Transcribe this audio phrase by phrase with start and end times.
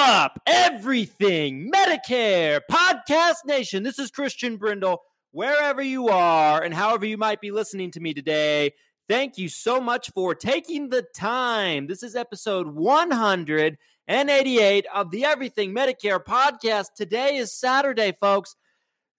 [0.00, 3.82] Up, everything Medicare Podcast Nation?
[3.82, 5.02] This is Christian Brindle.
[5.30, 8.72] Wherever you are and however you might be listening to me today,
[9.10, 11.86] thank you so much for taking the time.
[11.86, 16.94] This is episode 188 of the Everything Medicare podcast.
[16.96, 18.56] Today is Saturday, folks.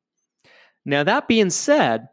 [0.84, 2.08] Now that being said,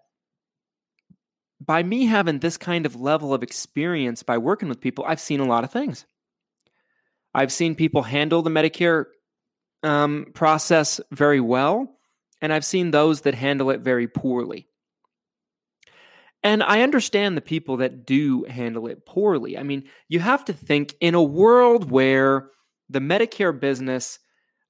[1.60, 5.40] by me having this kind of level of experience by working with people, I've seen
[5.40, 6.06] a lot of things.
[7.34, 9.06] I've seen people handle the Medicare
[9.84, 12.00] um, process very well,
[12.42, 14.68] and I've seen those that handle it very poorly.
[16.44, 19.58] And I understand the people that do handle it poorly.
[19.58, 22.52] I mean, you have to think in a world where
[22.90, 24.20] the Medicare business,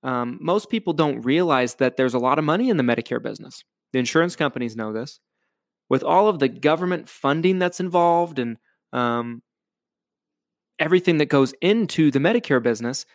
[0.01, 3.63] um, most people don't realize that there's a lot of money in the Medicare business.
[3.93, 5.19] The insurance companies know this
[5.89, 8.57] with all of the government funding that's involved and
[8.93, 9.41] um,
[10.79, 13.05] everything that goes into the Medicare business,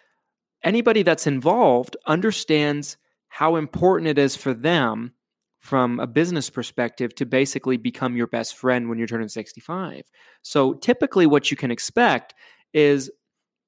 [0.63, 2.97] anybody that's involved understands
[3.29, 5.13] how important it is for them
[5.59, 10.03] from a business perspective to basically become your best friend when you're turning 65.
[10.43, 12.35] So typically, what you can expect
[12.75, 13.11] is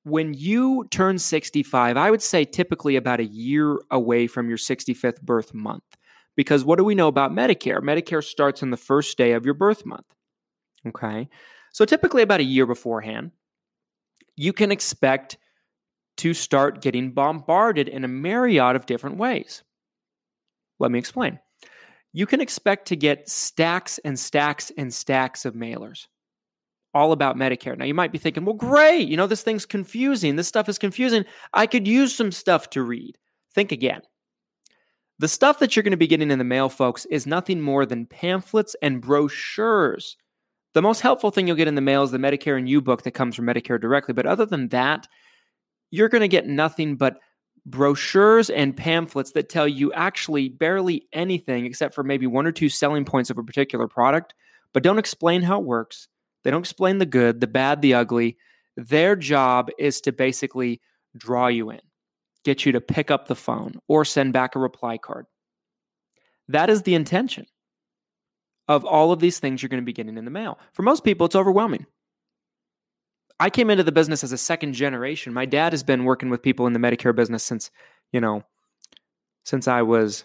[0.02, 5.22] when you turn 65, I would say typically about a year away from your 65th
[5.22, 5.84] birth month.
[6.36, 7.80] Because what do we know about Medicare?
[7.80, 10.06] Medicare starts on the first day of your birth month.
[10.86, 11.28] Okay.
[11.72, 13.30] So typically about a year beforehand,
[14.36, 15.38] you can expect
[16.18, 19.62] to start getting bombarded in a myriad of different ways.
[20.78, 21.38] Let me explain.
[22.12, 26.06] You can expect to get stacks and stacks and stacks of mailers
[26.94, 27.76] all about Medicare.
[27.76, 30.36] Now, you might be thinking, well, great, you know, this thing's confusing.
[30.36, 31.24] This stuff is confusing.
[31.52, 33.18] I could use some stuff to read.
[33.52, 34.02] Think again.
[35.20, 37.86] The stuff that you're going to be getting in the mail, folks, is nothing more
[37.86, 40.16] than pamphlets and brochures.
[40.72, 43.02] The most helpful thing you'll get in the mail is the Medicare and You book
[43.02, 44.12] that comes from Medicare directly.
[44.12, 45.06] But other than that,
[45.92, 47.20] you're going to get nothing but
[47.64, 52.68] brochures and pamphlets that tell you actually barely anything except for maybe one or two
[52.68, 54.34] selling points of a particular product,
[54.72, 56.08] but don't explain how it works.
[56.42, 58.36] They don't explain the good, the bad, the ugly.
[58.76, 60.80] Their job is to basically
[61.16, 61.80] draw you in
[62.44, 65.26] get you to pick up the phone or send back a reply card.
[66.48, 67.46] That is the intention
[68.68, 70.58] of all of these things you're going to be getting in the mail.
[70.72, 71.86] For most people, it's overwhelming.
[73.40, 75.32] I came into the business as a second generation.
[75.32, 77.70] My dad has been working with people in the Medicare business since,
[78.12, 78.44] you know,
[79.44, 80.24] since I was,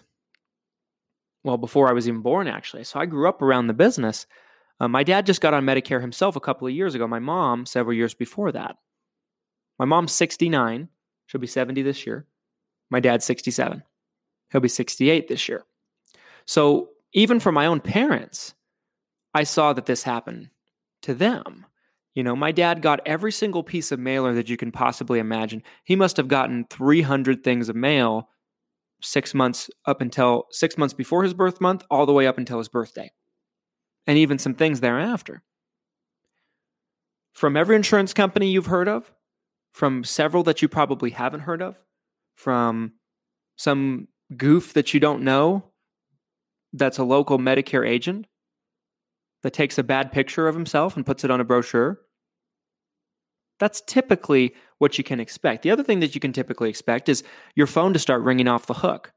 [1.42, 2.84] well, before I was even born, actually.
[2.84, 4.26] So I grew up around the business.
[4.78, 7.06] Uh, my dad just got on Medicare himself a couple of years ago.
[7.06, 8.76] My mom, several years before that.
[9.78, 10.88] My mom's 69.
[11.30, 12.26] She'll be 70 this year.
[12.90, 13.84] My dad's 67.
[14.50, 15.62] He'll be 68 this year.
[16.44, 18.54] So even for my own parents,
[19.32, 20.50] I saw that this happened
[21.02, 21.66] to them.
[22.16, 25.62] You know, my dad got every single piece of mailer that you can possibly imagine.
[25.84, 28.28] He must have gotten 300 things of mail
[29.00, 32.58] six months up until six months before his birth month, all the way up until
[32.58, 33.12] his birthday,
[34.08, 35.44] and even some things thereafter.
[37.32, 39.12] From every insurance company you've heard of,
[39.72, 41.78] from several that you probably haven't heard of,
[42.34, 42.92] from
[43.56, 45.70] some goof that you don't know
[46.72, 48.26] that's a local Medicare agent
[49.42, 52.00] that takes a bad picture of himself and puts it on a brochure.
[53.58, 55.62] That's typically what you can expect.
[55.62, 57.22] The other thing that you can typically expect is
[57.54, 59.12] your phone to start ringing off the hook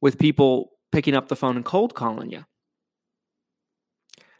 [0.00, 2.44] with people picking up the phone and cold calling you.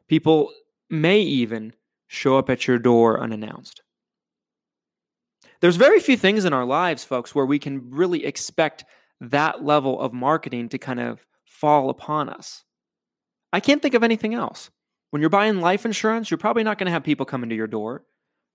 [0.09, 0.50] People
[0.91, 1.75] may even
[2.06, 3.82] show up at your door unannounced.
[5.61, 8.85] There's very few things in our lives, folks, where we can really expect
[9.21, 12.65] that level of marketing to kind of fall upon us.
[13.53, 14.71] I can't think of anything else.
[15.11, 17.67] When you're buying life insurance, you're probably not going to have people coming to your
[17.67, 18.05] door.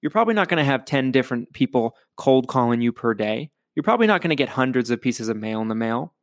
[0.02, 3.50] You're probably not going to have 10 different people cold calling you per day.
[3.76, 6.14] You're probably not going to get hundreds of pieces of mail in the mail.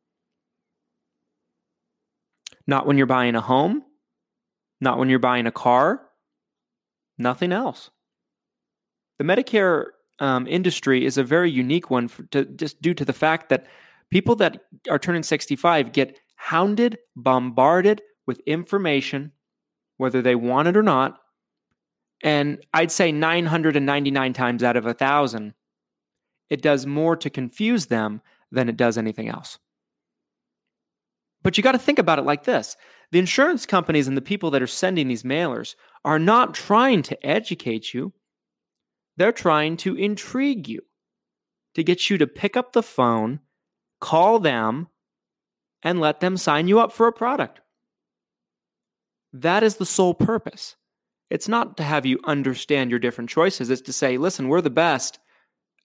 [2.65, 3.83] Not when you're buying a home,
[4.79, 6.01] not when you're buying a car,
[7.17, 7.89] nothing else.
[9.17, 9.85] The Medicare
[10.21, 13.65] um, industry is a very unique one for, to, just due to the fact that
[14.11, 19.31] people that are turning 65 get hounded, bombarded with information,
[19.97, 21.17] whether they want it or not.
[22.23, 25.55] And I'd say 999 times out of a thousand,
[26.51, 28.21] it does more to confuse them
[28.51, 29.57] than it does anything else.
[31.41, 32.77] But you got to think about it like this
[33.11, 35.75] the insurance companies and the people that are sending these mailers
[36.05, 38.13] are not trying to educate you,
[39.17, 40.81] they're trying to intrigue you,
[41.75, 43.39] to get you to pick up the phone,
[43.99, 44.87] call them,
[45.83, 47.61] and let them sign you up for a product.
[49.33, 50.75] That is the sole purpose.
[51.29, 54.69] It's not to have you understand your different choices, it's to say, listen, we're the
[54.69, 55.19] best,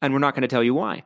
[0.02, 1.04] and we're not going to tell you why.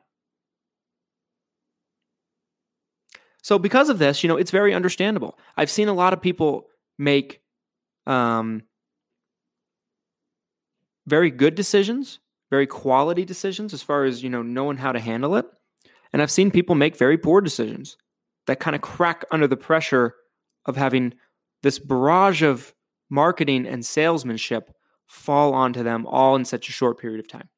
[3.43, 5.39] So, because of this, you know, it's very understandable.
[5.57, 6.69] I've seen a lot of people
[6.99, 7.41] make
[8.07, 8.63] um,
[11.07, 12.21] very good decisions,
[12.51, 15.47] very quality decisions as far as, you know, knowing how to handle it.
[16.13, 17.97] And I've seen people make very poor decisions
[18.47, 20.15] that kind of crack under the pressure
[20.67, 21.15] of having
[21.63, 22.75] this barrage of
[23.09, 24.71] marketing and salesmanship
[25.07, 27.49] fall onto them all in such a short period of time.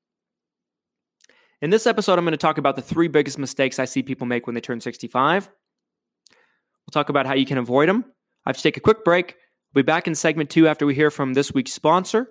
[1.60, 4.26] In this episode, I'm going to talk about the three biggest mistakes I see people
[4.26, 5.48] make when they turn 65.
[5.48, 8.04] We'll talk about how you can avoid them.
[8.44, 9.36] I have to take a quick break.
[9.72, 12.28] We'll be back in segment two after we hear from this week's sponsor.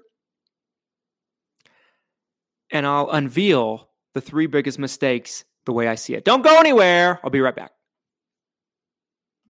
[2.71, 6.25] And I'll unveil the three biggest mistakes the way I see it.
[6.25, 7.19] Don't go anywhere.
[7.23, 7.71] I'll be right back.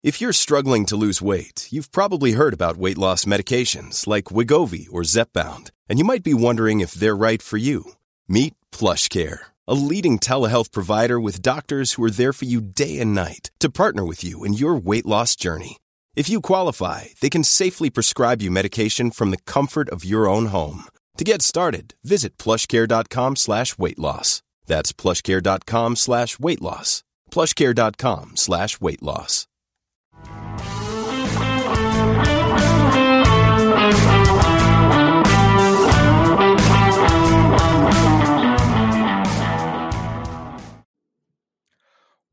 [0.02, 4.86] If you're struggling to lose weight, you've probably heard about weight loss medications like Wegovy
[4.92, 7.92] or Zepbound, and you might be wondering if they're right for you.
[8.28, 13.12] Meet PlushCare, a leading telehealth provider with doctors who are there for you day and
[13.12, 15.78] night to partner with you in your weight loss journey.
[16.14, 20.46] If you qualify, they can safely prescribe you medication from the comfort of your own
[20.46, 20.84] home.
[21.18, 24.42] To get started, visit plushcare.com slash weight loss.
[24.66, 27.02] That's plushcare.com slash weight loss.
[27.32, 29.48] Plushcare.com slash weight loss.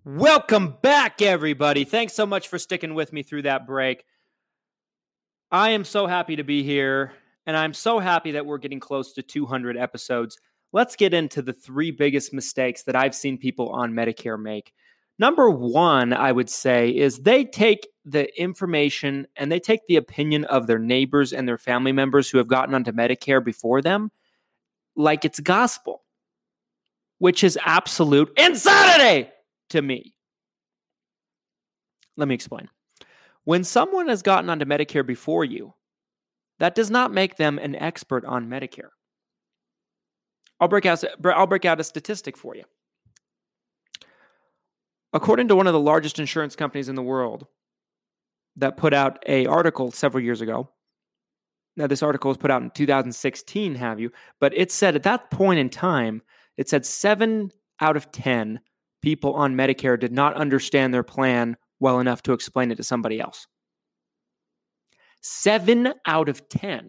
[0.05, 1.85] Welcome back, everybody.
[1.85, 4.05] Thanks so much for sticking with me through that break.
[5.51, 7.13] I am so happy to be here,
[7.45, 10.37] and I'm so happy that we're getting close to 200 episodes.
[10.73, 14.73] Let's get into the three biggest mistakes that I've seen people on Medicare make.
[15.17, 20.43] Number one, I would say, is they take the information and they take the opinion
[20.45, 24.11] of their neighbors and their family members who have gotten onto Medicare before them
[24.95, 26.03] like it's gospel,
[27.19, 29.29] which is absolute insanity
[29.69, 30.15] to me.
[32.17, 32.69] Let me explain.
[33.43, 35.73] When someone has gotten onto Medicare before you,
[36.59, 38.89] that does not make them an expert on Medicare.
[40.59, 42.63] I'll break out, I'll break out a statistic for you.
[45.11, 47.47] According to one of the largest insurance companies in the world
[48.57, 50.69] that put out a article several years ago,
[51.77, 54.11] now this article was put out in 2016, have you?
[54.39, 56.21] But it said at that point in time,
[56.57, 58.61] it said seven out of 10
[59.01, 63.19] people on Medicare did not understand their plan well enough to explain it to somebody
[63.19, 63.45] else.
[65.27, 66.87] Seven out of 10.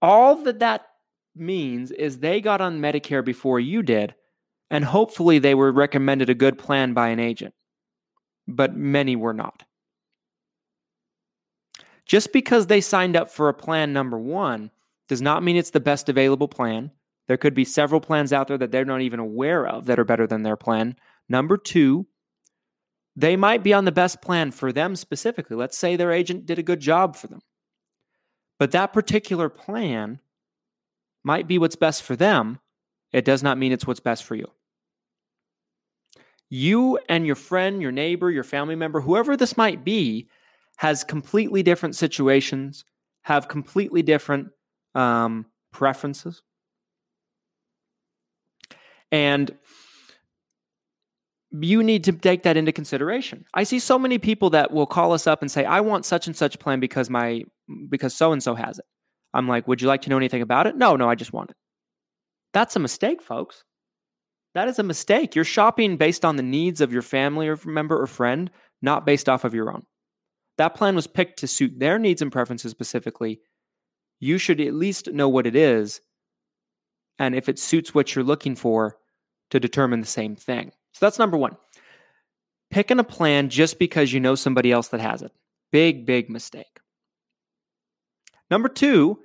[0.00, 0.86] All that that
[1.36, 4.14] means is they got on Medicare before you did,
[4.70, 7.52] and hopefully they were recommended a good plan by an agent.
[8.46, 9.64] But many were not.
[12.06, 14.70] Just because they signed up for a plan number one
[15.06, 16.92] does not mean it's the best available plan.
[17.26, 20.04] There could be several plans out there that they're not even aware of that are
[20.06, 20.96] better than their plan.
[21.28, 22.06] Number two,
[23.18, 25.56] they might be on the best plan for them specifically.
[25.56, 27.40] Let's say their agent did a good job for them.
[28.60, 30.20] But that particular plan
[31.24, 32.60] might be what's best for them.
[33.12, 34.46] It does not mean it's what's best for you.
[36.48, 40.28] You and your friend, your neighbor, your family member, whoever this might be,
[40.76, 42.84] has completely different situations,
[43.22, 44.50] have completely different
[44.94, 46.42] um, preferences.
[49.10, 49.56] And
[51.50, 53.44] you need to take that into consideration.
[53.54, 56.26] I see so many people that will call us up and say, "I want such
[56.26, 57.44] and such plan because my
[57.88, 58.84] because so and so has it."
[59.32, 61.50] I'm like, "Would you like to know anything about it?" No, no, I just want
[61.50, 61.56] it.
[62.52, 63.64] That's a mistake, folks.
[64.54, 65.34] That is a mistake.
[65.34, 68.50] You're shopping based on the needs of your family or member or friend,
[68.82, 69.84] not based off of your own.
[70.56, 73.40] That plan was picked to suit their needs and preferences specifically.
[74.18, 76.00] You should at least know what it is
[77.18, 78.98] and if it suits what you're looking for
[79.50, 80.72] to determine the same thing.
[80.98, 81.56] So that's number one.
[82.72, 85.30] Picking a plan just because you know somebody else that has it.
[85.70, 86.80] Big, big mistake.
[88.50, 89.20] Number two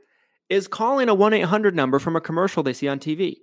[0.49, 3.37] is calling a 1 800 number from a commercial they see on TV.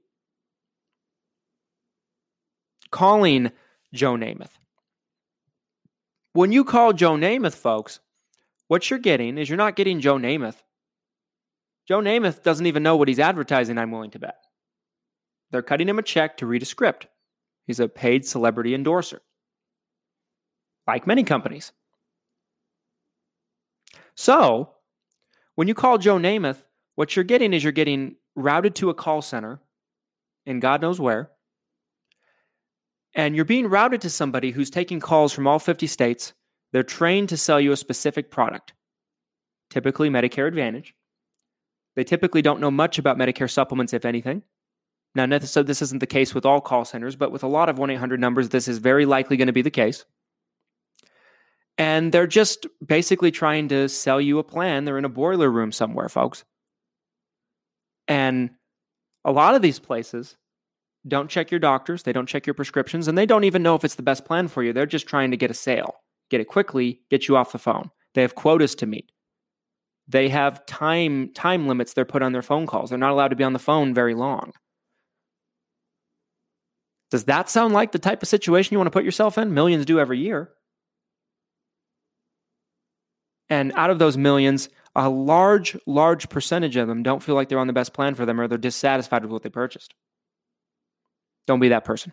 [2.93, 3.51] Calling
[3.93, 4.59] Joe Namath.
[6.33, 7.99] When you call Joe Namath, folks,
[8.69, 10.63] what you're getting is you're not getting Joe Namath.
[11.89, 14.37] Joe Namath doesn't even know what he's advertising, I'm willing to bet.
[15.51, 17.09] They're cutting him a check to read a script.
[17.71, 19.23] He's a paid celebrity endorser,
[20.89, 21.71] like many companies.
[24.17, 24.71] So,
[25.55, 26.65] when you call Joe Namath,
[26.97, 29.61] what you're getting is you're getting routed to a call center
[30.45, 31.31] in God knows where.
[33.15, 36.33] And you're being routed to somebody who's taking calls from all 50 states.
[36.73, 38.73] They're trained to sell you a specific product,
[39.71, 40.93] typically Medicare Advantage.
[41.95, 44.43] They typically don't know much about Medicare supplements, if anything.
[45.15, 47.79] Now, so this isn't the case with all call centers, but with a lot of
[47.79, 50.05] 1 800 numbers, this is very likely going to be the case.
[51.79, 54.85] And they're just basically trying to sell you a plan.
[54.85, 56.45] They're in a boiler room somewhere, folks.
[58.07, 58.51] And
[59.25, 60.37] a lot of these places
[61.09, 63.85] don't check your doctors, they don't check your prescriptions, and they don't even know if
[63.85, 64.73] it's the best plan for you.
[64.73, 65.95] They're just trying to get a sale,
[66.29, 67.91] get it quickly, get you off the phone.
[68.15, 69.11] They have quotas to meet.
[70.09, 72.91] They have time time limits they're put on their phone calls.
[72.91, 74.53] They're not allowed to be on the phone very long.
[77.11, 79.53] Does that sound like the type of situation you want to put yourself in?
[79.53, 80.51] Millions do every year.
[83.49, 87.59] And out of those millions, a large, large percentage of them don't feel like they're
[87.59, 89.95] on the best plan for them or they're dissatisfied with what they purchased.
[91.47, 92.13] Don't be that person.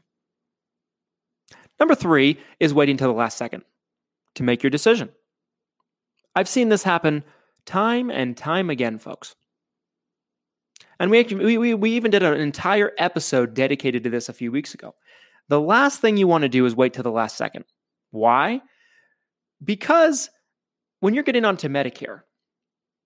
[1.79, 3.63] Number three is waiting till the last second
[4.35, 5.09] to make your decision.
[6.35, 7.23] I've seen this happen
[7.65, 9.35] time and time again, folks.
[10.99, 14.73] And we, we, we even did an entire episode dedicated to this a few weeks
[14.73, 14.95] ago.
[15.49, 17.65] The last thing you want to do is wait till the last second.
[18.11, 18.61] Why?
[19.63, 20.29] Because
[20.99, 22.21] when you're getting onto Medicare,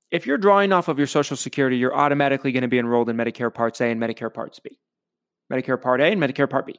[0.10, 3.16] if you're drawing off of your Social Security, you're automatically going to be enrolled in
[3.16, 4.78] Medicare Parts A and Medicare Parts B.
[5.52, 6.76] Medicare Part A and Medicare Part B.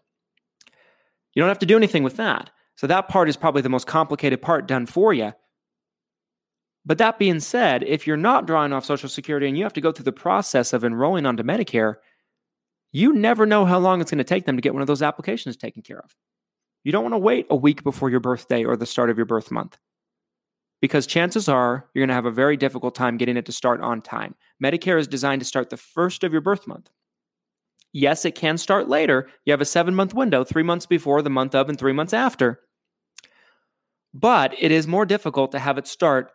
[1.35, 2.51] You don't have to do anything with that.
[2.77, 5.33] So that part is probably the most complicated part done for you.
[6.85, 9.81] But that being said, if you're not drawing off Social Security and you have to
[9.81, 11.97] go through the process of enrolling onto Medicare,
[12.91, 15.03] you never know how long it's going to take them to get one of those
[15.03, 16.15] applications taken care of.
[16.85, 19.27] You don't want to wait a week before your birthday or the start of your
[19.27, 19.79] birth month
[20.83, 23.81] because chances are you're going to have a very difficult time getting it to start
[23.81, 24.35] on time.
[24.63, 26.91] Medicare is designed to start the first of your birth month.
[27.93, 29.29] Yes, it can start later.
[29.45, 32.13] You have a seven month window, three months before, the month of, and three months
[32.13, 32.61] after.
[34.13, 36.33] But it is more difficult to have it start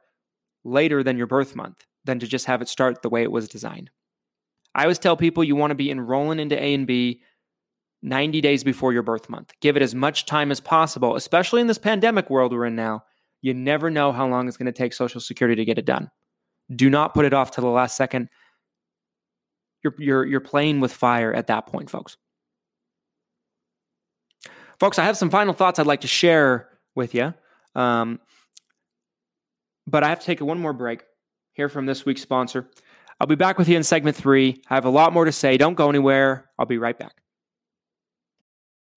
[0.67, 3.47] later than your birth month than to just have it start the way it was
[3.47, 3.89] designed.
[4.75, 7.21] I always tell people you want to be enrolling into A and B
[8.03, 9.51] 90 days before your birth month.
[9.59, 13.03] Give it as much time as possible, especially in this pandemic world we're in now.
[13.41, 16.11] You never know how long it's going to take Social Security to get it done.
[16.73, 18.29] Do not put it off to the last second.
[19.83, 22.17] You're, you're, you're playing with fire at that point, folks.
[24.79, 27.33] Folks, I have some final thoughts I'd like to share with you.
[27.73, 28.19] Um,
[29.87, 31.03] But I have to take one more break.
[31.53, 32.69] Hear from this week's sponsor.
[33.19, 34.61] I'll be back with you in segment three.
[34.69, 35.57] I have a lot more to say.
[35.57, 36.49] Don't go anywhere.
[36.59, 37.15] I'll be right back.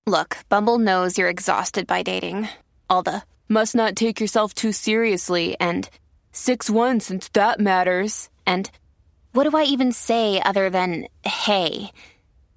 [0.07, 2.49] Look, Bumble knows you're exhausted by dating.
[2.91, 5.89] All the must not take yourself too seriously and
[6.33, 8.29] 6 1 since that matters.
[8.47, 8.71] And
[9.33, 11.93] what do I even say other than hey?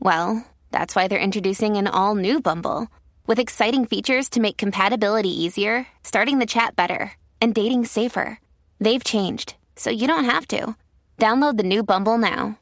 [0.00, 2.88] well, that's why they're introducing an all new Bumble
[3.30, 8.40] with exciting features to make compatibility easier, starting the chat better, and dating safer.
[8.80, 10.74] They've changed, so you don't have to.
[11.16, 12.58] Download the new Bumble now.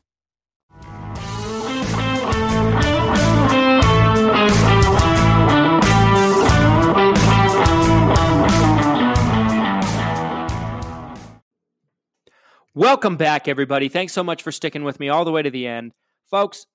[12.74, 13.88] Welcome back, everybody.
[13.88, 15.92] Thanks so much for sticking with me all the way to the end.
[16.30, 16.66] Folks,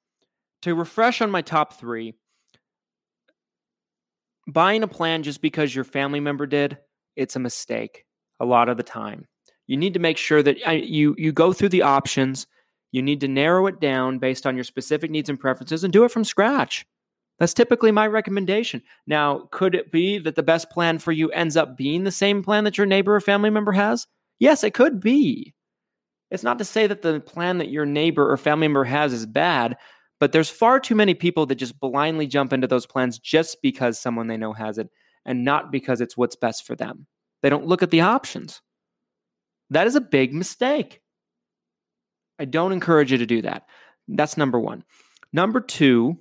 [0.64, 2.16] to refresh on my top three,
[4.48, 6.78] buying a plan just because your family member did,
[7.16, 8.06] it's a mistake
[8.40, 9.26] a lot of the time.
[9.68, 12.48] You need to make sure that uh, you you go through the options.
[12.92, 16.04] You need to narrow it down based on your specific needs and preferences and do
[16.04, 16.86] it from scratch.
[17.40, 18.84] That's typically my recommendation.
[19.08, 22.44] Now, could it be that the best plan for you ends up being the same
[22.44, 24.06] plan that your neighbor or family member has?
[24.40, 25.54] Yes, it could be.
[26.30, 29.26] It's not to say that the plan that your neighbor or family member has is
[29.26, 29.78] bad,
[30.24, 34.00] but there's far too many people that just blindly jump into those plans just because
[34.00, 34.90] someone they know has it
[35.26, 37.08] and not because it's what's best for them.
[37.42, 38.62] They don't look at the options.
[39.70, 41.02] That is a big mistake.
[42.40, 43.66] I don't encourage you to do that.
[44.08, 44.86] That's number one.
[45.34, 46.18] Number two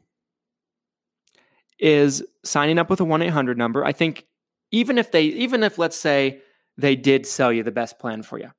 [1.79, 3.85] is signing up with a 1 800 number.
[3.85, 4.27] I think
[4.73, 6.41] even if they, even if let's say
[6.77, 8.51] they did sell you the best plan for you,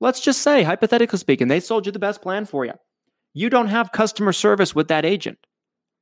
[0.00, 2.72] let's just say, hypothetically speaking, they sold you the best plan for you
[3.38, 5.38] you don't have customer service with that agent.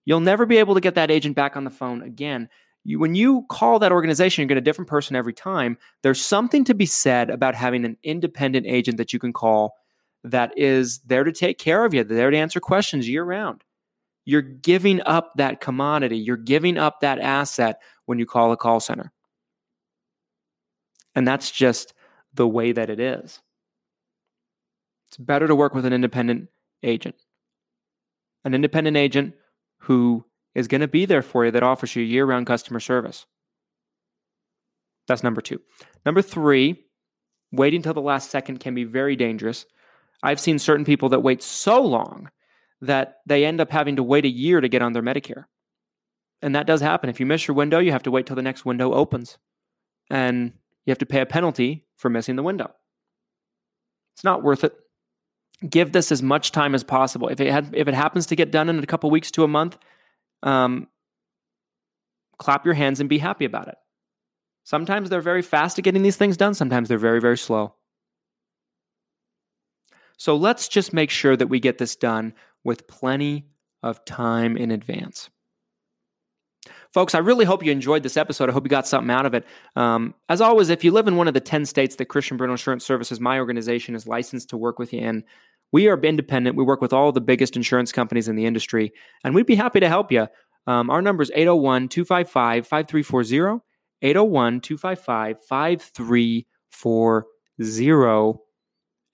[0.07, 2.49] You'll never be able to get that agent back on the phone again.
[2.83, 5.77] You, when you call that organization, you get a different person every time.
[6.03, 9.75] There's something to be said about having an independent agent that you can call
[10.25, 13.63] that is there to take care of you, there to answer questions year round.
[14.25, 18.81] You're giving up that commodity, you're giving up that asset when you call a call
[18.81, 19.13] center.
[21.15, 21.93] And that's just
[22.33, 23.43] the way that it is.
[25.09, 26.49] It's better to work with an independent
[26.83, 27.17] agent
[28.47, 29.35] an independent agent
[29.81, 33.27] who is going to be there for you that offers you year round customer service.
[35.09, 35.61] That's number two.
[36.07, 36.85] Number three,
[37.51, 39.67] waiting till the last second can be very dangerous.
[40.23, 42.31] I've seen certain people that wait so long
[42.81, 45.45] that they end up having to wait a year to get on their Medicare.
[46.41, 47.11] And that does happen.
[47.11, 49.39] If you miss your window, you have to wait till the next window opens.
[50.09, 50.53] And
[50.85, 52.71] you have to pay a penalty for missing the window.
[54.15, 54.73] It's not worth it
[55.69, 57.29] give this as much time as possible.
[57.29, 59.49] If it had, if it happens to get done in a couple weeks to a
[59.49, 59.79] month,
[60.43, 60.89] um,
[62.39, 63.77] clap your hands and be happy about it.
[64.65, 66.55] Sometimes they're very fast at getting these things done.
[66.55, 67.75] Sometimes they're very very slow.
[70.19, 73.47] So let's just make sure that we get this done with plenty
[73.83, 75.31] of time in advance.
[76.93, 78.49] Folks, I really hope you enjoyed this episode.
[78.49, 79.45] I hope you got something out of it.
[79.75, 82.55] Um, as always, if you live in one of the 10 states that Christian Brindle
[82.55, 85.25] Insurance Services, my organization, is licensed to work with you in,
[85.73, 86.57] we are independent.
[86.57, 88.93] We work with all the biggest insurance companies in the industry,
[89.25, 90.29] and we'd be happy to help you.
[90.67, 93.63] Um, our number is 801 255 5340.
[94.03, 98.39] 801 255 5340.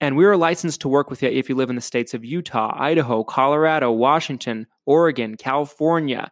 [0.01, 2.25] And we are licensed to work with you if you live in the states of
[2.25, 6.29] Utah, Idaho, Colorado, Washington, Oregon, California,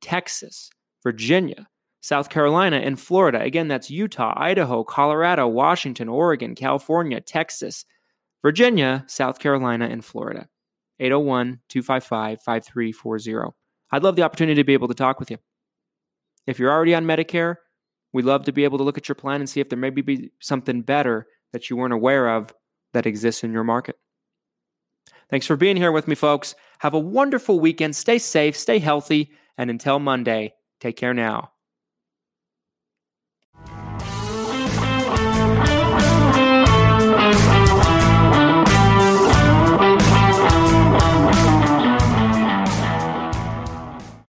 [0.00, 0.70] Texas,
[1.02, 1.68] Virginia,
[2.00, 3.40] South Carolina, and Florida.
[3.40, 7.84] Again, that's Utah, Idaho, Colorado, Washington, Oregon, California, Texas,
[8.42, 10.48] Virginia, South Carolina, and Florida.
[10.98, 13.54] 801 255 5340.
[13.92, 15.38] I'd love the opportunity to be able to talk with you.
[16.46, 17.56] If you're already on Medicare,
[18.12, 19.90] we'd love to be able to look at your plan and see if there may
[19.90, 22.52] be something better that you weren't aware of
[22.92, 23.96] that exists in your market.
[25.30, 26.54] Thanks for being here with me, folks.
[26.80, 27.94] Have a wonderful weekend.
[27.94, 31.49] Stay safe, stay healthy, and until Monday, Take care now.